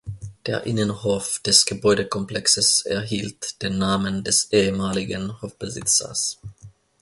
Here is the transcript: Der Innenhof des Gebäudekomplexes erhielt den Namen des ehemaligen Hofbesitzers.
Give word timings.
Der 0.47 0.63
Innenhof 0.65 1.37
des 1.45 1.63
Gebäudekomplexes 1.67 2.81
erhielt 2.87 3.61
den 3.61 3.77
Namen 3.77 4.23
des 4.23 4.51
ehemaligen 4.51 5.39
Hofbesitzers. 5.43 6.39